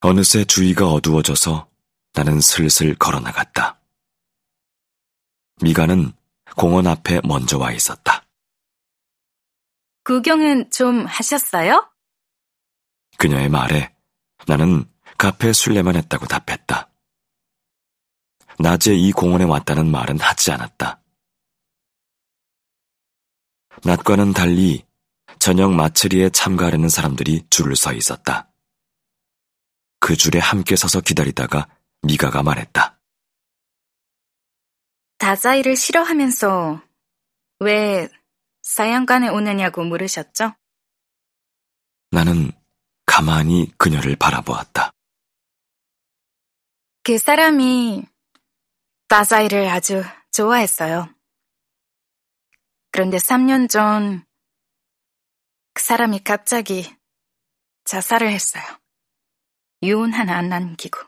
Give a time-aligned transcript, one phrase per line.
[0.00, 1.68] 어느새 주위가 어두워져서
[2.12, 3.80] 나는 슬슬 걸어 나갔다.
[5.60, 6.12] 미가는
[6.56, 8.24] 공원 앞에 먼저 와 있었다.
[10.04, 11.90] 구경은 좀 하셨어요?
[13.18, 13.92] 그녀의 말에
[14.46, 14.88] 나는
[15.18, 16.90] 카페 술래만 했다고 답했다.
[18.60, 21.02] 낮에 이 공원에 왔다는 말은 하지 않았다.
[23.84, 24.86] 낮과는 달리
[25.40, 28.48] 저녁 마츠리에 참가하려는 사람들이 줄을 서 있었다.
[30.00, 31.68] 그 줄에 함께 서서 기다리다가
[32.02, 33.00] 미가가 말했다.
[35.18, 36.80] 다자이를 싫어하면서
[37.60, 38.08] 왜
[38.62, 40.54] 사양관에 오느냐고 물으셨죠?
[42.10, 42.52] 나는
[43.04, 44.92] 가만히 그녀를 바라보았다.
[47.02, 48.04] 그 사람이
[49.08, 51.08] 다자이를 아주 좋아했어요.
[52.92, 54.28] 그런데 3년 전
[55.78, 56.92] 그 사람이 갑자기
[57.84, 58.64] 자살을 했어요.
[59.82, 61.00] 유언 하나 안 남기고.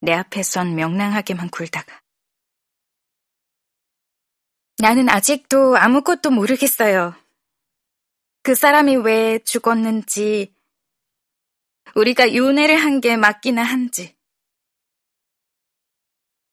[0.00, 2.00] 내 앞에선 명랑하게만 굴다가.
[4.78, 7.14] 나는 아직도 아무것도 모르겠어요.
[8.42, 10.54] 그 사람이 왜 죽었는지,
[11.94, 14.16] 우리가 윤회를 한 게 맞기나 한지.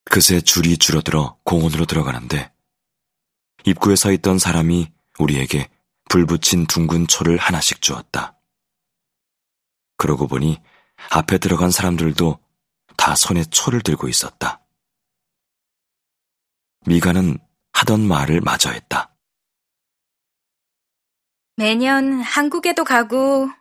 [0.06, 2.54] 그새 줄이 줄어들어 공원으로 들어가는데
[3.66, 5.70] 입구에 서 있던 사람이 우리에게
[6.10, 8.38] 불 붙인 둥근 초를 하나씩 주었다.
[10.02, 10.60] 그러고 보니
[11.12, 12.40] 앞에 들어간 사람들도
[12.98, 14.60] 다 손에 초를 들고 있었다.
[16.88, 17.38] 미가는
[17.74, 19.16] 하던 말을 마저 했다.
[21.56, 23.52] 매년 한국에도 가고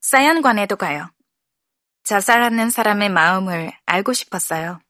[0.00, 1.10] 사연관에도 가요.
[2.04, 4.80] 자살하는 사람의 마음을 알고 싶었어요.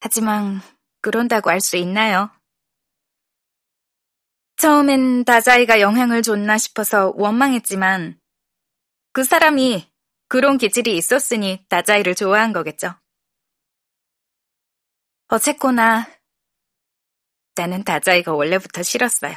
[0.00, 0.62] 하지만
[1.02, 2.30] 그런다고 알 수 있나요?
[4.56, 8.18] 처음엔 다자이가 영향을 줬나 싶어서 원망했지만
[9.14, 9.88] 그 사람이
[10.26, 12.96] 그런 기질이 있었으니 다자이를 좋아한 거겠죠.
[15.28, 16.04] 어쨌거나
[17.54, 19.36] 나는 다자이가 원래부터 싫었어요.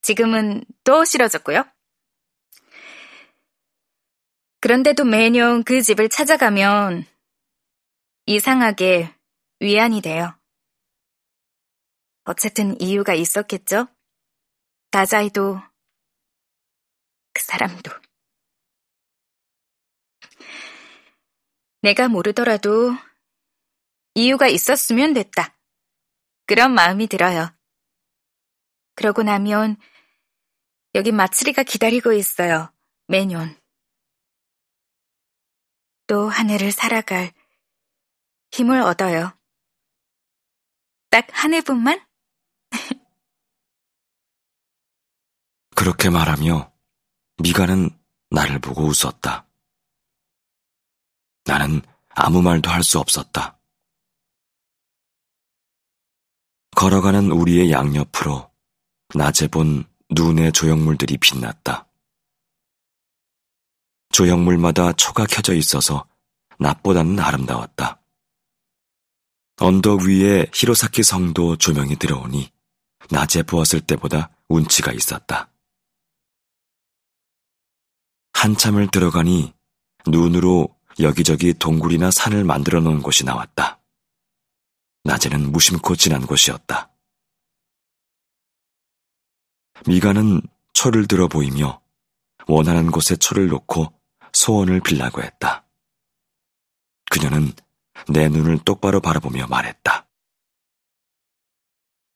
[0.00, 1.62] 지금은 또 싫어졌고요.
[4.60, 7.04] 그런데도 매년 그 집을 찾아가면
[8.24, 9.14] 이상하게
[9.60, 10.34] 위안이 돼요.
[12.24, 13.88] 어쨌든 이유가 있었겠죠?
[14.90, 15.60] 다자이도,
[17.34, 18.11] 그 사람도.
[21.82, 22.92] 내가 모르더라도
[24.14, 25.56] 이유가 있었으면 됐다.
[26.46, 27.54] 그런 마음이 들어요.
[28.94, 29.76] 그러고 나면
[30.94, 32.72] 여기 마츠리가 기다리고 있어요.
[33.08, 33.56] 매년.
[36.06, 37.32] 또 한 해를 살아갈
[38.52, 39.32] 힘을 얻어요.
[41.10, 42.04] 딱 한 해분만?
[45.74, 46.72] 그렇게 말하며
[47.42, 47.90] 미가는
[48.30, 49.46] 나를 보고 웃었다.
[51.44, 53.58] 나는 아무 말도 할 수 없었다.
[56.76, 58.50] 걸어가는 우리의 양옆으로
[59.14, 61.86] 낮에 본 눈의 조형물들이 빛났다.
[64.10, 66.06] 조형물마다 초가 켜져 있어서
[66.58, 68.00] 낮보다는 아름다웠다.
[69.56, 72.50] 언덕 위에 히로사키 성도 조명이 들어오니
[73.10, 75.50] 낮에 보았을 때보다 운치가 있었다.
[78.32, 79.54] 한참을 들어가니
[80.06, 83.80] 눈으로 여기저기 동굴이나 산을 만들어 놓은 곳이 나왔다.
[85.04, 86.90] 낮에는 무심코 지난 곳이었다.
[89.86, 90.40] 미가는
[90.72, 91.82] 초를 들어 보이며
[92.46, 93.92] 원하는 곳에 초를 놓고
[94.32, 95.66] 소원을 빌라고 했다.
[97.10, 97.52] 그녀는
[98.08, 100.08] 내 눈을 똑바로 바라보며 말했다.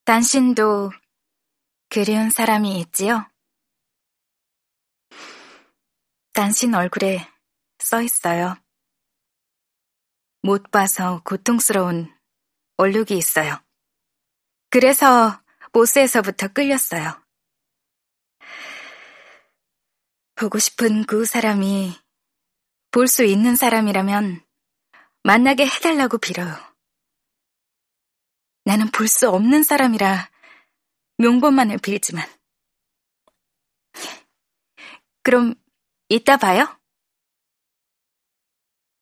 [0.04, 0.92] 당신도
[1.88, 3.26] 그리운 사람이 있지요?
[6.32, 7.28] 당신 얼굴에
[7.78, 8.56] 써 있어요.
[10.46, 12.08] 못 봐서 고통스러운
[12.76, 13.60] 얼룩이 있어요.
[14.70, 15.42] 그래서
[15.72, 17.20] 모스에서부터 끌렸어요.
[20.36, 21.98] 보고 싶은 그 사람이
[22.92, 24.40] 볼 수 있는 사람이라면
[25.24, 26.54] 만나게 해달라고 빌어요.
[28.64, 30.30] 나는 볼 수 없는 사람이라
[31.18, 32.24] 명번만을 빌지만.
[35.24, 35.56] 그럼
[36.08, 36.78] 이따 봐요?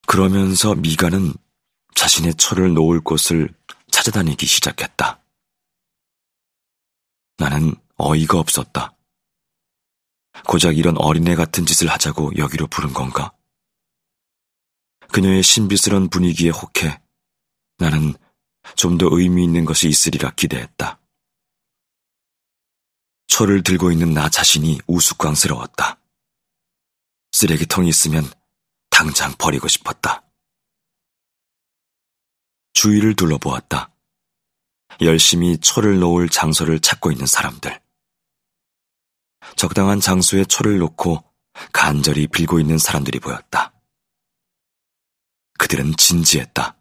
[0.07, 1.35] 그러면서 미가는
[1.95, 3.49] 자신의 철을 놓을 곳을
[3.91, 5.23] 찾아다니기 시작했다.
[7.39, 8.97] 나는 어이가 없었다.
[10.47, 13.33] 고작 이런 어린애 같은 짓을 하자고 여기로 부른 건가?
[15.13, 17.01] 그녀의 신비스런 분위기에 혹해
[17.79, 18.15] 나는
[18.77, 20.99] 좀 더 의미 있는 것이 있으리라 기대했다.
[23.27, 26.01] 초를 들고 있는 나 자신이 우스꽝스러웠다.
[27.33, 28.25] 쓰레기통이 있으면
[28.91, 30.24] 당장 버리고 싶었다.
[32.85, 33.91] 주위를 둘러보았다.
[35.01, 37.81] 열심히 초를 놓을 장소를 찾고 있는 사람들.
[39.57, 41.25] 적당한 장소에 초를 놓고
[41.73, 43.73] 간절히 빌고 있는 사람들이 보였다.
[45.59, 46.77] 그들은 진지했다.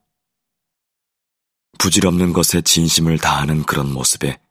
[1.79, 4.41] 부질없는 것에 진심을 다하는 그런 모습에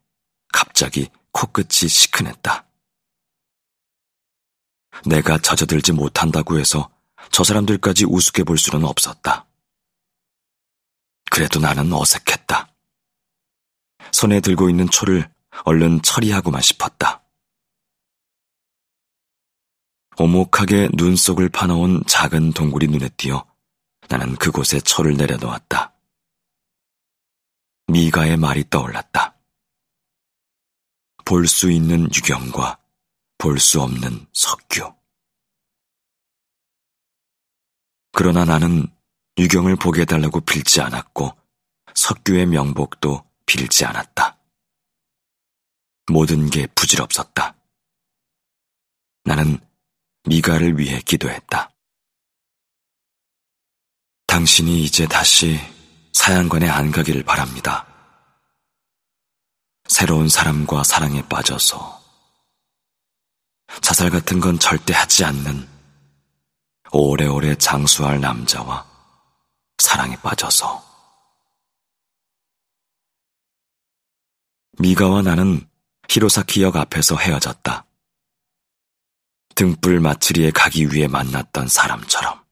[0.51, 2.65] 갑자기 코끝이 시큰했다.
[5.05, 6.89] 내가 젖어들지 못한다고 해서
[7.29, 9.45] 저 사람들까지 우습게 볼 수는 없었다.
[11.33, 12.71] 그래도 나는 어색했다.
[14.11, 15.33] 손에 들고 있는 초를
[15.65, 17.23] 얼른 처리하고만 싶었다.
[20.19, 23.47] 오목하게 눈 속을 파놓은 작은 동굴이 눈에 띄어
[24.09, 25.95] 나는 그곳에 초를 내려놓았다.
[27.87, 29.35] 미가의 말이 떠올랐다.
[31.25, 32.77] 볼 수 있는 유경과
[33.39, 34.93] 볼 수 없는 석규.
[38.11, 38.92] 그러나 나는
[39.37, 41.35] 유경을 보게 해달라고 빌지 않았고
[41.95, 44.37] 석규의 명복도 빌지 않았다.
[46.11, 47.55] 모든 게 부질없었다.
[49.23, 49.59] 나는
[50.25, 51.71] 미가를 위해 기도했다.
[54.27, 55.59] 당신이 이제 다시
[56.13, 57.87] 사양관에 안 가기를 바랍니다.
[59.87, 62.01] 새로운 사람과 사랑에 빠져서
[63.81, 65.67] 자살 같은 건 절대 하지 않는
[66.91, 68.92] 오래오래 장수할 남자와
[69.83, 70.81] 사랑에 빠져서
[74.79, 75.69] 미가와 나는
[76.07, 77.85] 히로사키 역 앞에서 헤어졌다.
[79.55, 82.45] 등불 마츠리에 가기 위해 만났던 사람처럼.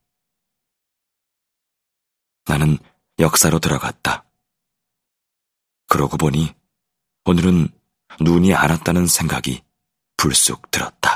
[2.47, 2.77] 나는
[3.17, 4.25] 역사로 들어갔다.
[5.87, 6.53] 그러고 보니
[7.23, 7.69] 오늘은
[8.19, 9.63] 눈이 안 왔다는 생각이
[10.17, 11.11] 불쑥 들었다.